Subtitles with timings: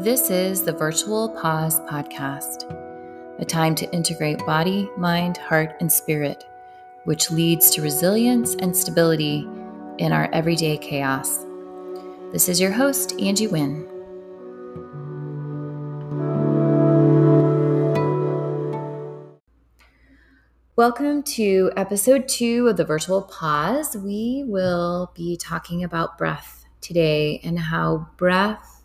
[0.00, 2.64] This is the Virtual Pause Podcast,
[3.38, 6.42] a time to integrate body, mind, heart, and spirit,
[7.04, 9.46] which leads to resilience and stability
[9.98, 11.44] in our everyday chaos.
[12.32, 13.86] This is your host, Angie Wynn.
[20.76, 23.98] Welcome to episode two of the Virtual Pause.
[23.98, 28.79] We will be talking about breath today and how breath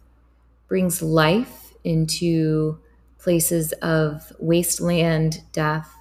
[0.67, 2.79] brings life into
[3.19, 5.93] places of wasteland death,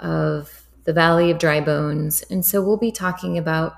[0.00, 2.22] of the valley of dry bones.
[2.30, 3.74] And so we'll be talking about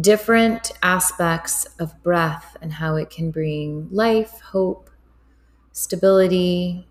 [0.00, 4.90] different aspects of breath and how it can bring life, hope,
[5.72, 6.86] stability,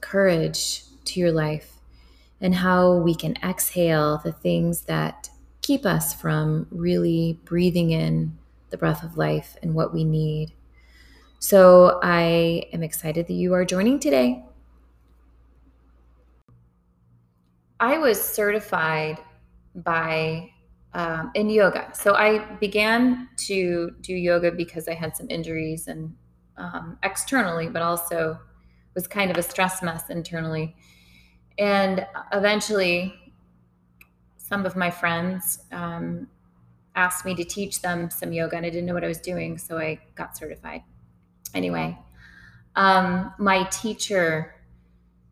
[0.00, 1.76] courage to your life,
[2.40, 5.30] and how we can exhale the things that
[5.62, 8.36] keep us from really breathing in
[8.70, 10.52] the breath of life and what we need.
[11.42, 14.44] So I am excited that you are joining today.
[17.80, 19.18] I was certified
[19.74, 20.50] by
[20.94, 21.90] um, in yoga.
[21.94, 26.14] So I began to do yoga because I had some injuries and
[26.58, 28.38] um, externally, but also
[28.94, 30.76] was kind of a stress mess internally.
[31.58, 33.14] And eventually,
[34.36, 36.28] some of my friends um,
[36.94, 39.58] asked me to teach them some yoga, and I didn't know what I was doing,
[39.58, 40.84] so I got certified
[41.54, 41.98] anyway,
[42.76, 44.54] um, my teacher,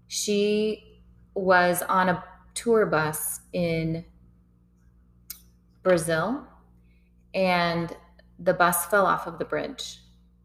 [0.09, 1.01] she
[1.35, 4.05] was on a tour bus in
[5.83, 6.47] Brazil,
[7.35, 7.97] and
[8.39, 10.01] the bus fell off of the bridge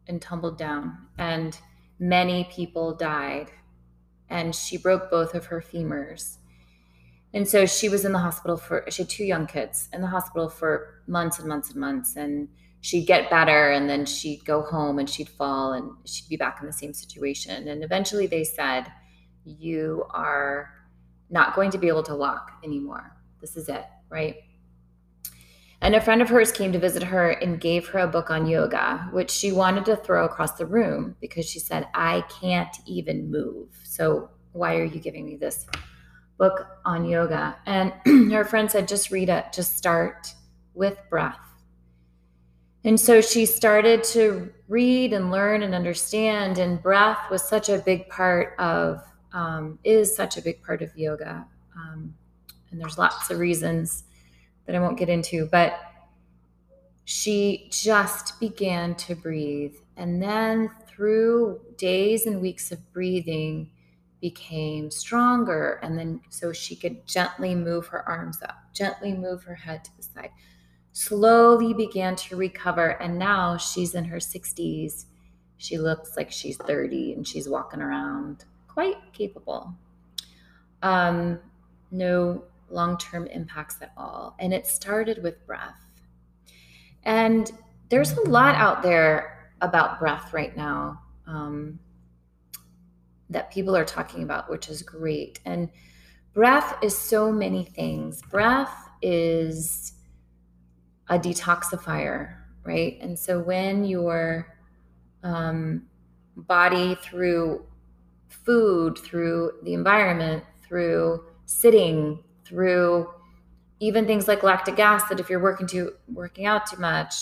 [0.06, 1.58] and tumbled down, and
[1.98, 3.50] many people died.
[4.28, 6.38] And she broke both of her femurs.
[7.32, 10.06] And so she was in the hospital for, she had two young kids in the
[10.08, 12.16] hospital for months and months and months.
[12.16, 12.48] And
[12.86, 16.58] she'd get better and then she'd go home and she'd fall and she'd be back
[16.60, 17.66] in the same situation.
[17.66, 18.86] And eventually they said,
[19.44, 20.70] You are
[21.28, 23.16] not going to be able to walk anymore.
[23.40, 24.36] This is it, right?
[25.80, 28.46] And a friend of hers came to visit her and gave her a book on
[28.46, 33.32] yoga, which she wanted to throw across the room because she said, I can't even
[33.32, 33.68] move.
[33.82, 35.66] So why are you giving me this
[36.38, 37.56] book on yoga?
[37.66, 37.92] And
[38.32, 40.32] her friend said, just read it, just start
[40.72, 41.45] with breath
[42.86, 46.58] and so she started to read and learn and understand.
[46.58, 49.02] And breath was such a big part of,
[49.32, 51.44] um, is such a big part of yoga.
[51.76, 52.14] Um,
[52.70, 54.04] and there's lots of reasons
[54.66, 55.80] that I won't get into, but
[57.04, 59.74] she just began to breathe.
[59.96, 63.70] And then through days and weeks of breathing,
[64.20, 65.78] became stronger.
[65.82, 69.96] And then so she could gently move her arms up, gently move her head to
[69.96, 70.30] the side
[70.96, 73.00] slowly began to recover.
[73.02, 75.04] And now she's in her 60s.
[75.58, 79.74] She looks like she's 30 and she's walking around quite capable.
[80.82, 81.38] Um,
[81.90, 84.36] no long term impacts at all.
[84.38, 85.78] And it started with breath.
[87.02, 87.52] And
[87.90, 91.78] there's a lot out there about breath right now um,
[93.28, 95.40] that people are talking about, which is great.
[95.44, 95.68] And
[96.32, 98.22] breath is so many things.
[98.22, 99.92] Breath is
[101.08, 102.34] a detoxifier,
[102.64, 102.98] right?
[103.00, 104.56] And so when your
[105.22, 105.82] um,
[106.36, 107.64] body, through
[108.28, 113.08] food, through the environment, through sitting, through
[113.80, 117.14] even things like lactic acid, if you're working too working out too much,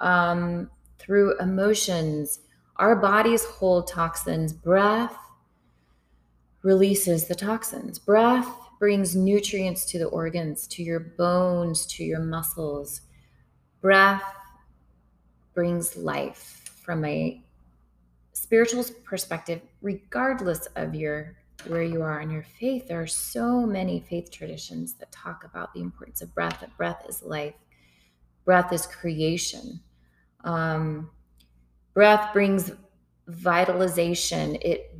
[0.00, 2.40] um, through emotions,
[2.76, 4.52] our bodies hold toxins.
[4.52, 5.16] Breath
[6.62, 7.98] releases the toxins.
[7.98, 13.02] Breath brings nutrients to the organs, to your bones, to your muscles
[13.82, 14.22] breath
[15.52, 17.42] brings life from a
[18.32, 22.88] spiritual perspective, regardless of your where you are in your faith.
[22.88, 26.60] There are so many faith traditions that talk about the importance of breath.
[26.60, 27.54] That breath is life.
[28.44, 29.80] Breath is creation.
[30.42, 31.10] Um,
[31.94, 32.72] breath brings
[33.28, 34.56] vitalization.
[34.60, 34.96] It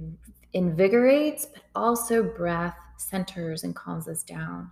[0.52, 4.70] invigorates, but also breath centers and calms us down.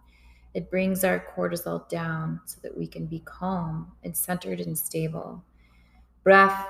[0.54, 5.44] It brings our cortisol down so that we can be calm and centered and stable.
[6.24, 6.66] Breath,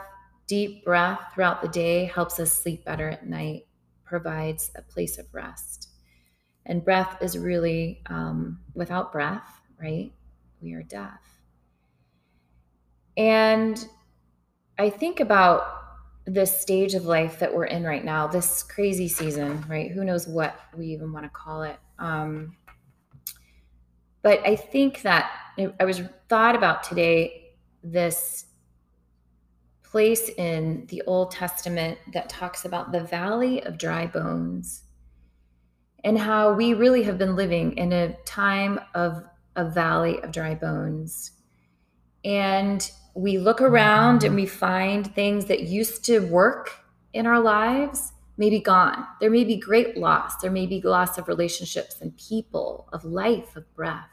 [0.47, 3.67] deep breath throughout the day helps us sleep better at night,
[4.05, 5.89] provides a place of rest.
[6.67, 10.13] And breath is really, um, without breath, right?
[10.61, 11.21] We are deaf.
[13.17, 13.83] And
[14.79, 15.81] I think about
[16.27, 19.91] this stage of life that we're in right now, this crazy season, right?
[19.91, 21.79] Who knows what we even want to call it.
[21.99, 22.57] Um,
[24.23, 25.31] but I think that
[25.79, 28.47] I was thought about today this
[29.83, 34.83] place in the Old Testament that talks about the valley of dry bones
[36.05, 39.23] and how we really have been living in a time of
[39.57, 41.33] a valley of dry bones.
[42.25, 46.71] And we look around and we find things that used to work
[47.13, 49.07] in our lives may be gone.
[49.21, 50.35] There may be great loss.
[50.39, 54.11] There may be loss of relationships and people, of life, of breath.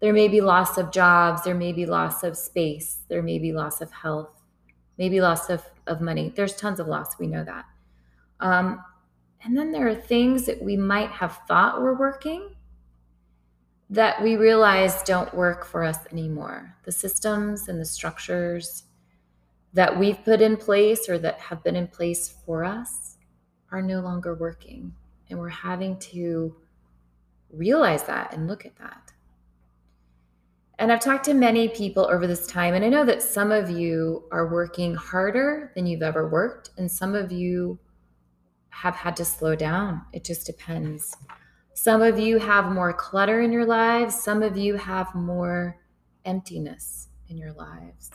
[0.00, 1.44] There may be loss of jobs.
[1.44, 2.98] There may be loss of space.
[3.08, 4.40] There may be loss of health
[5.00, 6.30] maybe loss of, of money.
[6.36, 7.18] There's tons of loss.
[7.18, 7.64] We know that.
[8.38, 8.84] Um,
[9.42, 12.54] and then there are things that we might have thought were working
[13.88, 16.76] that we realize don't work for us anymore.
[16.84, 18.84] The systems and the structures
[19.72, 23.16] that we've put in place or that have been in place for us
[23.72, 24.92] are no longer working.
[25.28, 26.56] And we're having to
[27.52, 29.12] realize that and look at that.
[30.78, 33.68] And I've talked to many people over this time, and I know that some of
[33.68, 37.78] you are working harder than you've ever worked, and some of you
[38.70, 40.00] have had to slow down.
[40.14, 41.14] It just depends.
[41.74, 45.78] Some of you have more clutter in your lives, some of you have more
[46.24, 48.10] emptiness in your lives.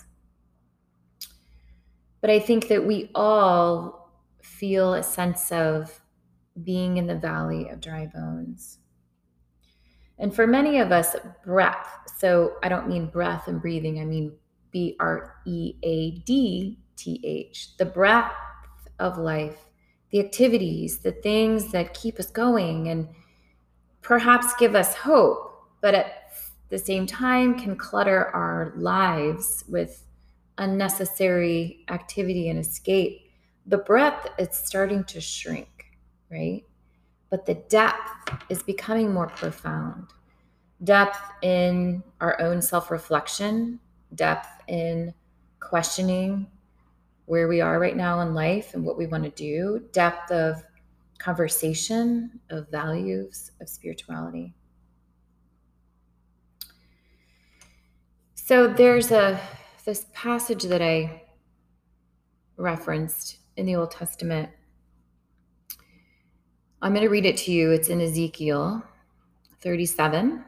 [2.20, 4.05] But I think that we all
[4.60, 6.02] feel a sense of
[6.64, 8.80] being in the valley of dry bones.
[10.18, 11.88] And for many of us, breath,
[12.18, 14.34] so I don't mean breath and breathing, I mean
[14.72, 18.32] B R E A D T H, the breath
[19.00, 19.58] of life,
[20.12, 23.10] the activities, the things that keep us going and
[24.02, 26.32] perhaps give us hope, but at
[26.70, 30.06] the same time can clutter our lives with
[30.58, 33.25] unnecessary activity and escape.
[33.68, 35.86] The breadth is starting to shrink,
[36.32, 36.64] right?
[37.30, 40.08] but the depth is becoming more profound.
[40.84, 43.80] Depth in our own self reflection,
[44.14, 45.14] depth in
[45.60, 46.48] questioning
[47.26, 50.64] where we are right now in life and what we want to do, depth of
[51.18, 54.54] conversation, of values, of spirituality.
[58.36, 59.40] So there's a
[59.86, 61.24] this passage that I
[62.58, 64.50] referenced in the Old Testament
[66.82, 67.72] I'm going to read it to you.
[67.72, 68.84] It's in Ezekiel
[69.62, 70.46] 37.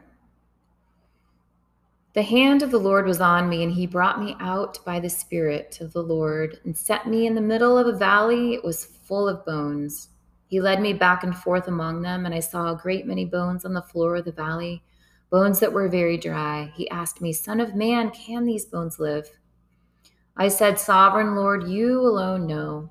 [2.12, 5.10] The hand of the Lord was on me, and he brought me out by the
[5.10, 8.54] Spirit of the Lord and set me in the middle of a valley.
[8.54, 10.10] It was full of bones.
[10.46, 13.64] He led me back and forth among them, and I saw a great many bones
[13.64, 14.84] on the floor of the valley,
[15.30, 16.72] bones that were very dry.
[16.76, 19.28] He asked me, Son of man, can these bones live?
[20.36, 22.90] I said, Sovereign Lord, you alone know.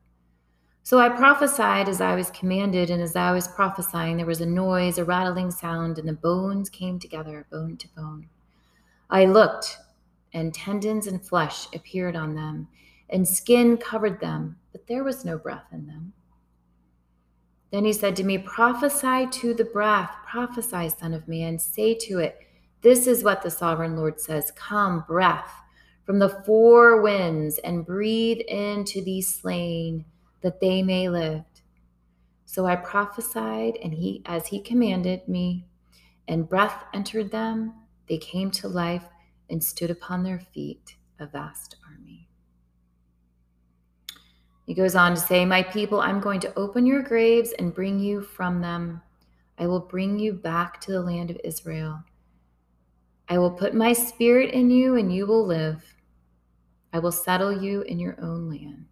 [0.83, 4.47] So I prophesied as I was commanded, and as I was prophesying, there was a
[4.47, 8.27] noise, a rattling sound, and the bones came together, bone to bone.
[9.09, 9.77] I looked,
[10.33, 12.67] and tendons and flesh appeared on them,
[13.09, 16.13] and skin covered them, but there was no breath in them.
[17.71, 22.17] Then he said to me, Prophesy to the breath, prophesy, Son of Man, say to
[22.17, 22.39] it,
[22.81, 25.53] This is what the sovereign Lord says Come, breath,
[26.05, 30.05] from the four winds, and breathe into these slain
[30.41, 31.43] that they may live.
[32.45, 35.65] So I prophesied, and he, as he commanded me,
[36.27, 37.73] and breath entered them.
[38.07, 39.05] They came to life
[39.49, 42.27] and stood upon their feet, a vast army.
[44.65, 47.99] He goes on to say, My people, I'm going to open your graves and bring
[47.99, 49.01] you from them.
[49.57, 52.01] I will bring you back to the land of Israel.
[53.27, 55.83] I will put my spirit in you, and you will live.
[56.93, 58.90] I will settle you in your own land.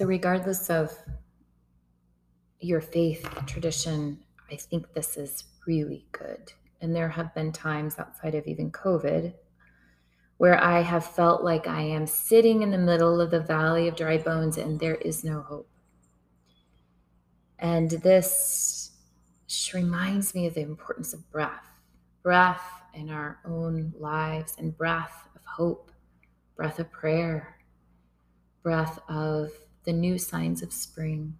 [0.00, 0.96] So, regardless of
[2.58, 4.18] your faith tradition,
[4.50, 6.54] I think this is really good.
[6.80, 9.34] And there have been times outside of even COVID
[10.38, 13.96] where I have felt like I am sitting in the middle of the valley of
[13.96, 15.68] dry bones and there is no hope.
[17.58, 18.92] And this
[19.74, 21.66] reminds me of the importance of breath
[22.22, 22.64] breath
[22.94, 25.92] in our own lives and breath of hope,
[26.56, 27.58] breath of prayer,
[28.62, 29.52] breath of
[29.84, 31.36] the new signs of spring.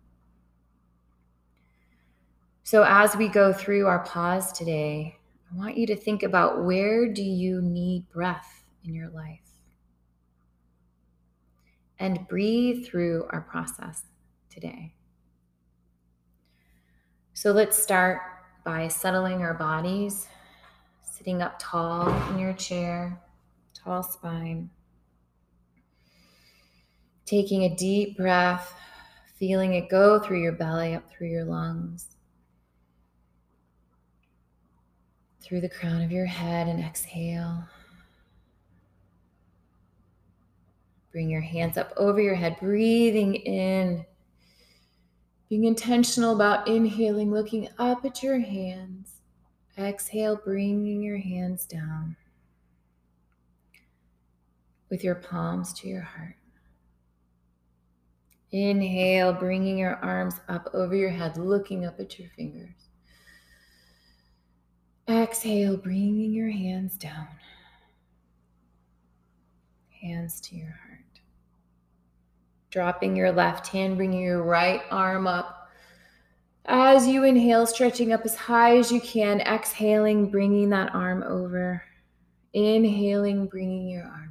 [2.63, 5.17] So, as we go through our pause today,
[5.53, 9.41] I want you to think about where do you need breath in your life?
[11.99, 14.05] And breathe through our process
[14.49, 14.95] today.
[17.33, 18.21] So let's start
[18.65, 20.29] by settling our bodies,
[21.03, 23.19] sitting up tall in your chair,
[23.75, 24.71] tall spine.
[27.31, 28.75] Taking a deep breath,
[29.39, 32.09] feeling it go through your belly, up through your lungs,
[35.41, 37.63] through the crown of your head, and exhale.
[41.13, 44.05] Bring your hands up over your head, breathing in,
[45.49, 49.21] being intentional about inhaling, looking up at your hands.
[49.79, 52.17] Exhale, bringing your hands down
[54.91, 56.35] with your palms to your heart.
[58.53, 62.75] Inhale, bringing your arms up over your head, looking up at your fingers.
[65.09, 67.29] Exhale, bringing your hands down.
[70.03, 71.21] Hands to your heart.
[72.71, 75.69] Dropping your left hand, bringing your right arm up.
[76.67, 79.41] As you inhale, stretching up as high as you can.
[79.41, 81.83] Exhaling, bringing that arm over.
[82.53, 84.30] Inhaling, bringing your arm.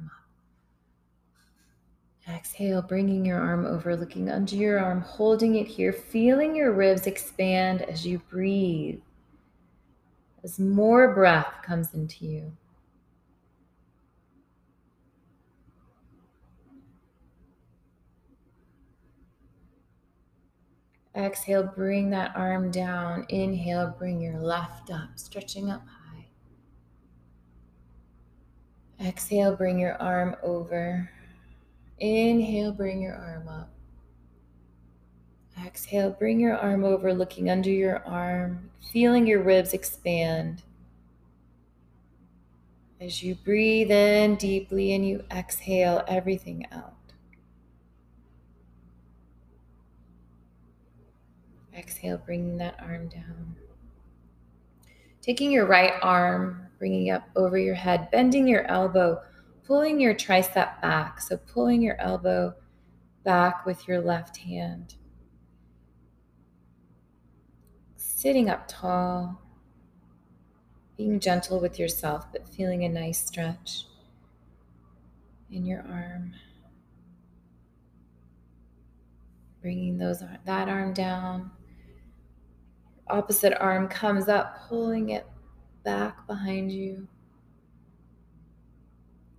[2.34, 7.06] Exhale, bringing your arm over, looking under your arm, holding it here, feeling your ribs
[7.06, 9.00] expand as you breathe,
[10.44, 12.52] as more breath comes into you.
[21.16, 23.26] Exhale, bring that arm down.
[23.28, 26.26] Inhale, bring your left up, stretching up high.
[29.08, 31.10] Exhale, bring your arm over.
[32.00, 33.70] Inhale, bring your arm up.
[35.66, 40.62] Exhale, bring your arm over, looking under your arm, feeling your ribs expand.
[43.00, 46.94] As you breathe in deeply and you exhale everything out.
[51.76, 53.56] Exhale, bringing that arm down.
[55.20, 59.20] Taking your right arm, bringing up over your head, bending your elbow
[59.66, 61.20] pulling your tricep back.
[61.20, 62.54] So, pulling your elbow
[63.24, 64.94] back with your left hand.
[67.96, 69.40] Sitting up tall,
[70.96, 73.86] being gentle with yourself, but feeling a nice stretch
[75.50, 76.34] in your arm.
[79.62, 81.50] Bringing those that arm down.
[83.08, 85.26] Opposite arm comes up, pulling it
[85.84, 87.08] back behind you.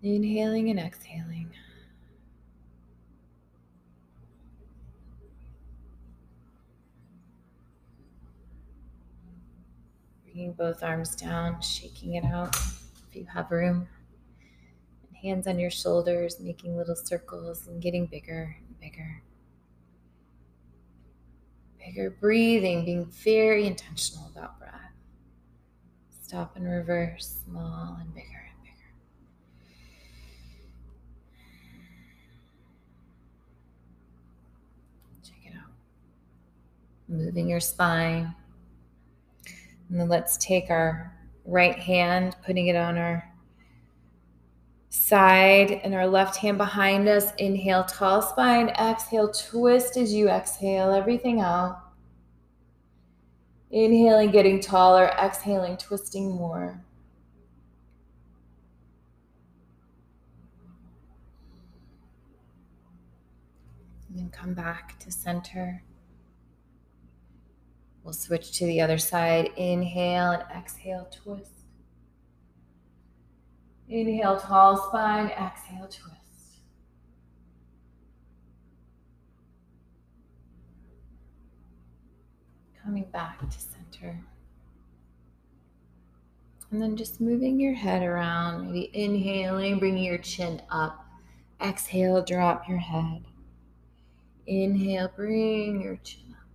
[0.03, 1.51] Inhaling and exhaling.
[10.23, 13.87] Bringing both arms down, shaking it out if you have room.
[15.07, 19.21] And hands on your shoulders, making little circles and getting bigger and bigger.
[21.77, 24.71] Bigger breathing, being very intentional about breath.
[26.23, 28.50] Stop and reverse, small and bigger.
[37.11, 38.33] Moving your spine.
[39.89, 41.13] And then let's take our
[41.45, 43.27] right hand, putting it on our
[44.89, 47.33] side and our left hand behind us.
[47.37, 48.69] Inhale, tall spine.
[48.69, 51.79] Exhale, twist as you exhale everything out.
[53.71, 55.07] Inhaling, getting taller.
[55.21, 56.81] Exhaling, twisting more.
[64.11, 65.83] And then come back to center.
[68.03, 69.51] We'll switch to the other side.
[69.55, 71.51] Inhale and exhale, twist.
[73.87, 75.27] Inhale, tall spine.
[75.27, 76.17] Exhale, twist.
[82.83, 84.19] Coming back to center.
[86.69, 91.05] And then just moving your head around, maybe inhaling, bringing your chin up.
[91.61, 93.23] Exhale, drop your head.
[94.47, 96.47] Inhale, bring your chin up.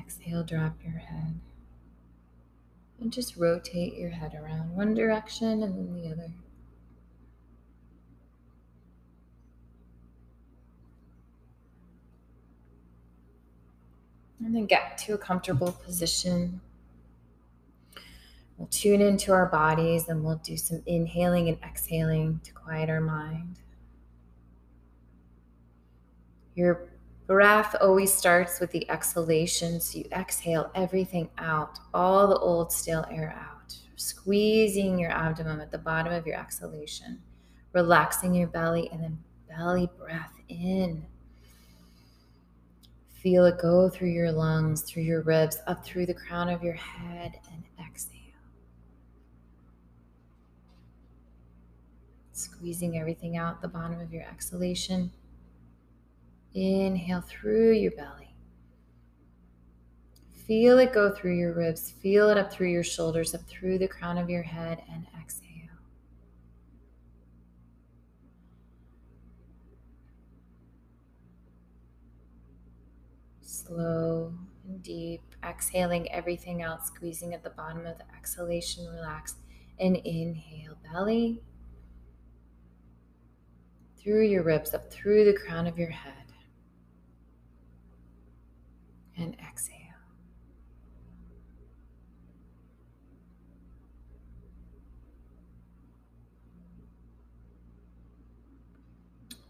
[0.00, 1.38] Exhale, drop your head.
[3.00, 6.30] And just rotate your head around one direction and then the other.
[14.44, 16.60] And then get to a comfortable position.
[18.56, 23.00] We'll tune into our bodies and we'll do some inhaling and exhaling to quiet our
[23.00, 23.56] mind.
[26.60, 26.90] Your
[27.26, 29.80] Breath always starts with the exhalation.
[29.80, 35.70] So you exhale everything out, all the old, stale air out, squeezing your abdomen at
[35.70, 37.22] the bottom of your exhalation,
[37.72, 41.06] relaxing your belly, and then belly breath in.
[43.08, 46.74] Feel it go through your lungs, through your ribs, up through the crown of your
[46.74, 48.18] head, and exhale.
[52.32, 55.10] Squeezing everything out the bottom of your exhalation.
[56.54, 58.34] Inhale through your belly.
[60.46, 61.90] Feel it go through your ribs.
[61.90, 65.46] Feel it up through your shoulders, up through the crown of your head, and exhale.
[73.42, 74.34] Slow
[74.66, 79.36] and deep, exhaling everything out, squeezing at the bottom of the exhalation, relax.
[79.78, 81.42] And inhale, belly
[84.02, 86.19] through your ribs, up through the crown of your head.
[89.20, 89.76] And exhale.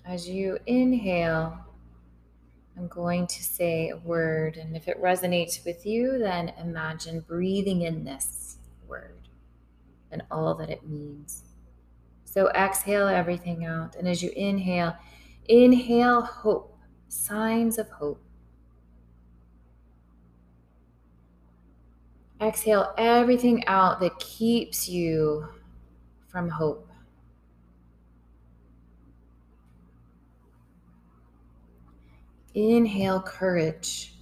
[0.05, 1.57] As you inhale,
[2.77, 7.83] I'm going to say a word, and if it resonates with you, then imagine breathing
[7.83, 8.57] in this
[8.89, 9.29] word
[10.11, 11.45] and all that it means.
[12.25, 14.97] So exhale everything out, and as you inhale,
[15.45, 18.21] inhale hope, signs of hope.
[22.41, 25.47] Exhale everything out that keeps you
[26.29, 26.89] from hope.
[32.55, 34.15] Inhale courage.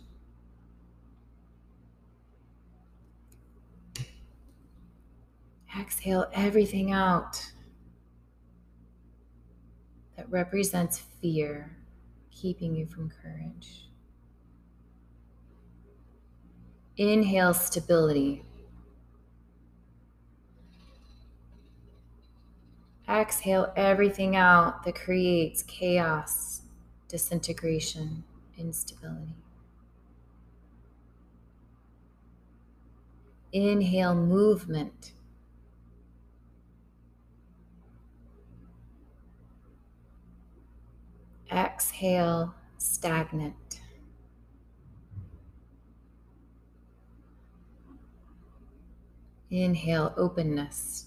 [5.79, 7.41] Exhale everything out
[10.17, 11.77] that represents fear,
[12.33, 13.88] keeping you from courage.
[16.99, 18.43] Inhale stability.
[23.09, 26.63] Exhale everything out that creates chaos,
[27.07, 28.25] disintegration,
[28.59, 29.37] instability.
[33.53, 35.13] Inhale movement.
[41.51, 43.68] Exhale stagnant.
[49.51, 51.07] Inhale openness.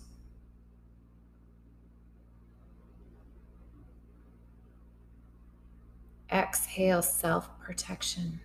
[6.31, 8.39] Exhale self protection.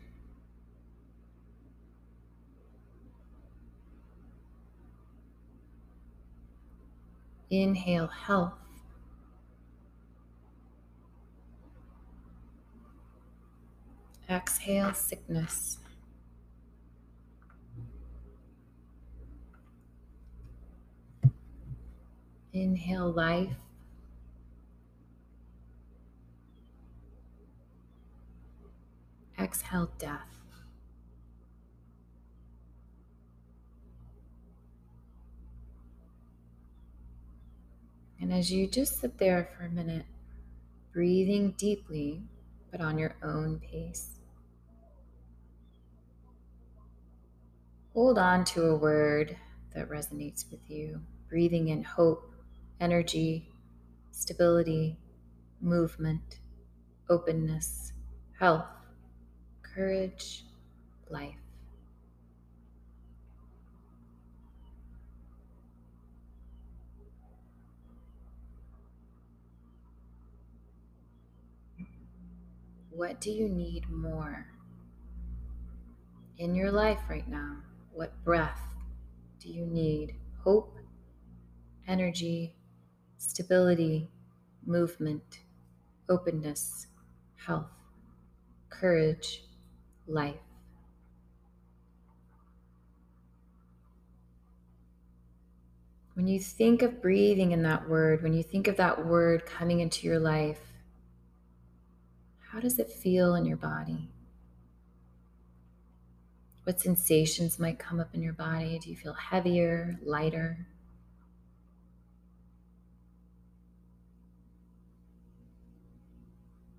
[7.49, 8.55] Inhale health.
[14.29, 15.79] Exhale sickness.
[22.57, 23.55] Inhale life.
[29.39, 30.21] Exhale death.
[38.19, 40.07] And as you just sit there for a minute,
[40.95, 42.23] breathing deeply,
[42.71, 44.19] but on your own pace,
[47.93, 49.37] hold on to a word
[49.75, 52.33] that resonates with you, breathing in hope,
[52.81, 53.51] energy,
[54.11, 54.99] stability,
[55.61, 56.41] movement,
[57.09, 57.93] openness,
[58.39, 58.67] health,
[59.63, 60.45] courage,
[61.09, 61.35] life.
[72.91, 74.47] What do you need more
[76.39, 77.59] in your life right now?
[77.93, 78.61] What breath
[79.39, 80.17] do you need?
[80.43, 80.79] Hope,
[81.87, 82.56] energy,
[83.19, 84.09] stability,
[84.65, 85.41] movement,
[86.09, 86.87] openness,
[87.37, 87.71] health,
[88.71, 89.45] courage,
[90.07, 90.37] life.
[96.15, 99.81] When you think of breathing in that word, when you think of that word coming
[99.81, 100.61] into your life,
[102.51, 104.09] how does it feel in your body?
[106.65, 108.79] What sensations might come up in your body?
[108.79, 110.67] Do you feel heavier, lighter?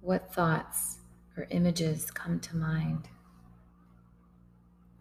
[0.07, 0.99] What thoughts
[1.35, 3.09] or images come to mind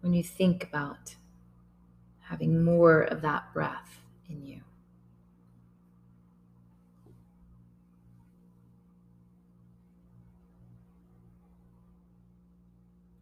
[0.01, 1.15] when you think about
[2.23, 4.59] having more of that breath in you?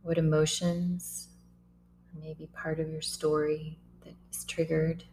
[0.01, 1.27] What emotions,
[2.19, 5.03] maybe part of your story that is triggered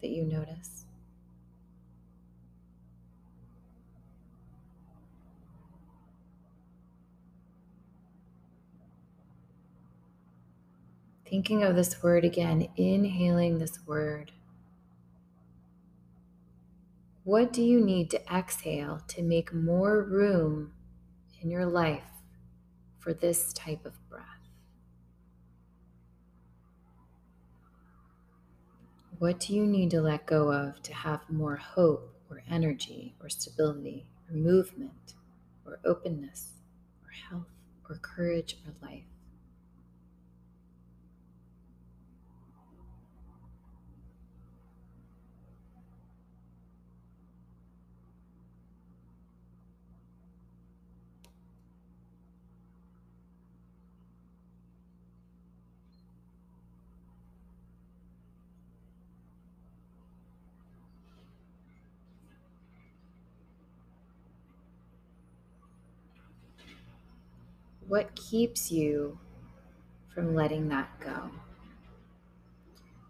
[0.00, 0.85] that you notice?
[11.28, 14.30] Thinking of this word again, inhaling this word.
[17.24, 20.70] What do you need to exhale to make more room
[21.42, 22.22] in your life
[23.00, 24.22] for this type of breath?
[29.18, 33.28] What do you need to let go of to have more hope or energy or
[33.28, 35.14] stability or movement
[35.64, 36.52] or openness
[37.04, 37.48] or health
[37.88, 39.15] or courage or life?
[67.88, 69.16] What keeps you
[70.12, 71.30] from letting that go?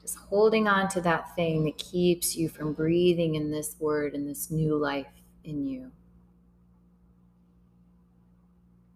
[0.02, 4.28] Just holding on to that thing that keeps you from breathing in this word and
[4.28, 5.06] this new life
[5.44, 5.92] in you.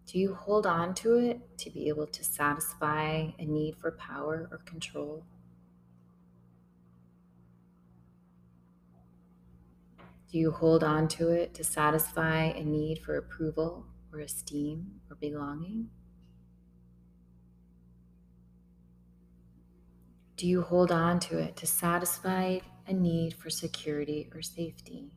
[0.04, 4.48] Do you hold on to it to be able to satisfy a need for power
[4.50, 5.24] or control?
[10.30, 15.16] Do you hold on to it to satisfy a need for approval or esteem or
[15.16, 15.88] belonging?
[20.36, 25.12] Do you hold on to it to satisfy a need for security or safety?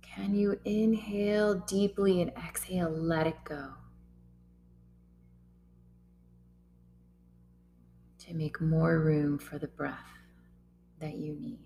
[0.00, 3.70] Can you inhale deeply and exhale, let it go?
[8.26, 10.17] To make more room for the breath
[11.00, 11.58] that you need.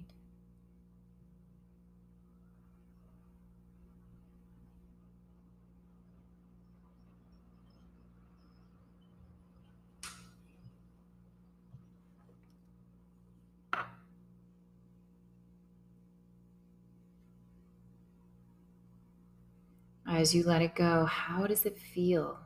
[20.06, 22.38] As you let it go, how does it feel?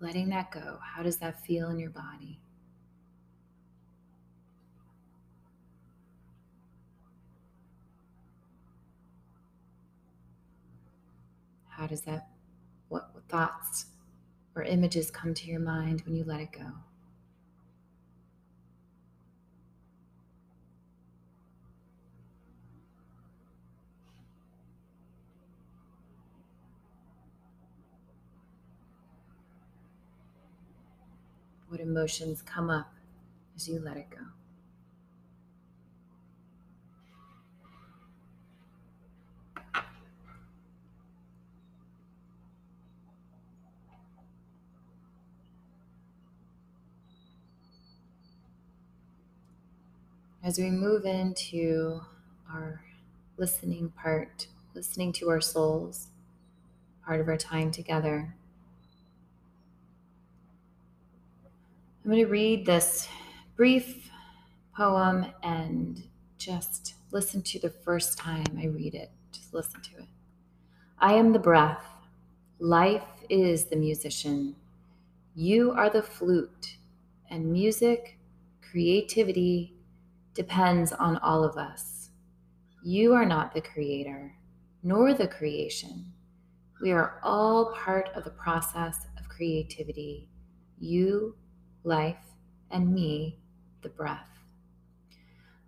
[0.00, 2.40] Letting that go, how does that feel in your body?
[11.80, 12.28] How does that,
[12.90, 13.86] what thoughts
[14.54, 16.66] or images come to your mind when you let it go?
[31.68, 32.92] What emotions come up
[33.56, 34.18] as you let it go?
[50.50, 52.00] As we move into
[52.52, 52.82] our
[53.36, 56.08] listening part, listening to our souls,
[57.06, 58.34] part of our time together,
[62.04, 63.08] I'm going to read this
[63.54, 64.10] brief
[64.76, 66.02] poem and
[66.36, 69.12] just listen to the first time I read it.
[69.30, 70.08] Just listen to it.
[70.98, 71.86] I am the breath.
[72.58, 74.56] Life is the musician.
[75.36, 76.76] You are the flute.
[77.30, 78.18] And music,
[78.68, 79.74] creativity,
[80.40, 82.08] depends on all of us.
[82.82, 84.34] You are not the creator,
[84.82, 86.14] nor the creation.
[86.80, 90.30] We are all part of the process of creativity.
[90.78, 91.36] You,
[91.84, 92.24] life,
[92.70, 93.38] and me,
[93.82, 94.30] the breath.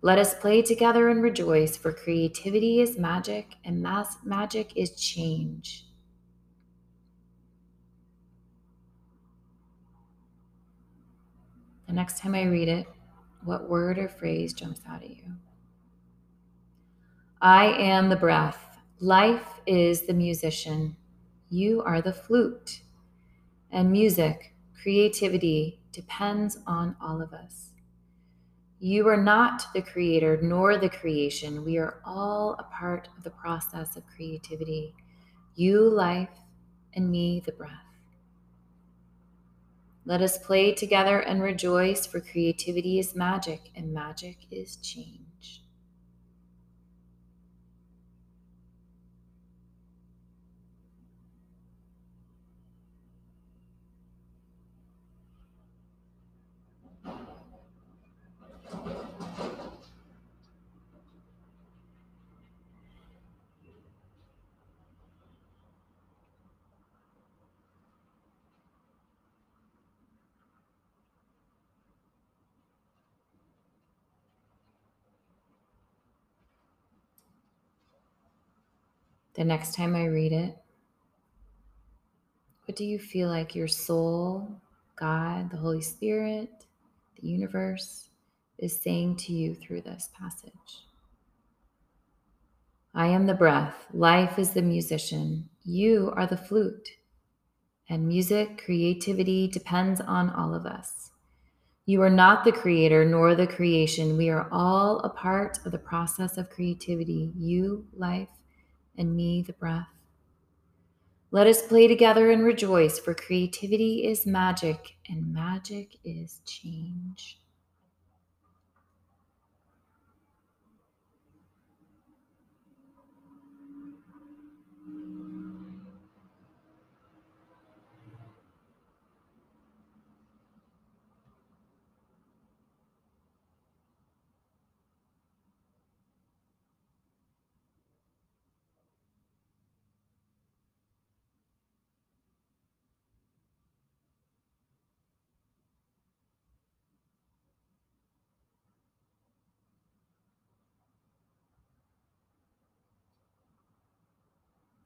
[0.01, 5.85] Let us play together and rejoice, for creativity is magic, and mas- magic is change.
[11.85, 12.87] The next time I read it,
[13.45, 15.35] what word or phrase jumps out at you?
[17.41, 18.77] I am the breath.
[18.99, 20.95] Life is the musician.
[21.49, 22.81] You are the flute.
[23.71, 27.71] And music, creativity depends on all of us.
[28.79, 31.63] You are not the creator nor the creation.
[31.63, 34.93] We are all a part of the process of creativity.
[35.55, 36.29] You, life,
[36.93, 37.82] and me, the breath.
[40.05, 45.22] Let us play together and rejoice, for creativity is magic, and magic is change.
[79.35, 80.55] The next time I read it,
[82.65, 84.61] what do you feel like your soul,
[84.95, 86.49] God, the Holy Spirit,
[87.19, 88.09] the universe
[88.57, 90.85] is saying to you through this passage?
[92.95, 93.87] I am the breath.
[93.91, 95.49] Life is the musician.
[95.63, 96.89] You are the flute.
[97.89, 101.09] And music, creativity depends on all of us.
[101.85, 104.15] You are not the creator nor the creation.
[104.15, 107.33] We are all a part of the process of creativity.
[107.35, 108.29] You, life,
[108.97, 109.87] and me, the breath.
[111.31, 117.42] Let us play together and rejoice, for creativity is magic, and magic is change.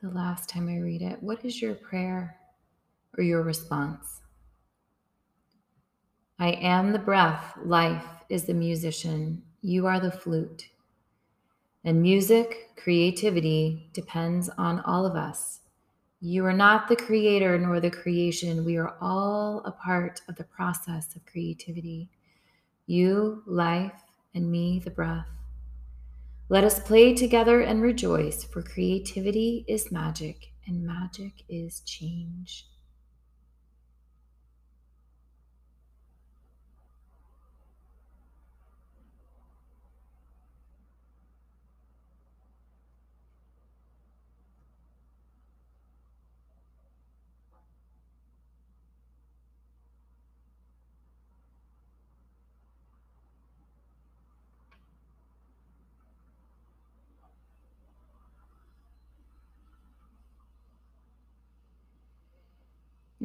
[0.07, 2.37] The last time I read it, what is your prayer
[3.17, 4.21] or your response?
[6.39, 10.69] I am the breath, life is the musician, you are the flute.
[11.83, 15.61] And music, creativity depends on all of us.
[16.19, 18.65] You are not the creator nor the creation.
[18.65, 22.09] We are all a part of the process of creativity.
[22.87, 25.36] You, life, and me, the breath.
[26.49, 32.65] Let us play together and rejoice, for creativity is magic, and magic is change.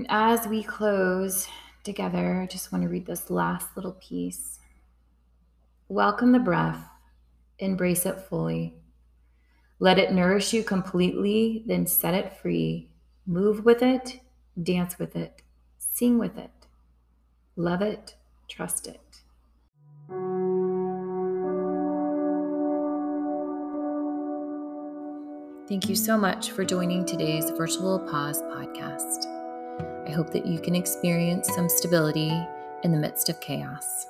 [0.03, 1.47] And as we close
[1.85, 4.59] together, I just want to read this last little piece.
[5.87, 6.85] Welcome the breath,
[7.61, 8.75] embrace it fully.
[9.79, 12.91] Let it nourish you completely, then set it free.
[13.29, 14.19] Move with it,
[14.61, 15.43] dance with it,
[15.79, 16.51] sing with it,
[17.55, 18.17] love it,
[18.49, 18.99] trust it.
[25.69, 29.32] Thank you so much for joining today's Virtual Pause podcast.
[30.07, 32.33] I hope that you can experience some stability
[32.83, 34.07] in the midst of chaos.